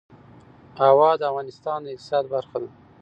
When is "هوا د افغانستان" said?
0.81-1.79